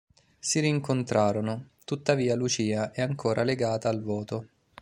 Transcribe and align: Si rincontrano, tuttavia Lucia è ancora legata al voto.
Si 0.39 0.59
rincontrano, 0.59 1.73
tuttavia 1.85 2.33
Lucia 2.35 2.89
è 2.91 3.01
ancora 3.03 3.43
legata 3.43 3.87
al 3.87 4.01
voto. 4.01 4.47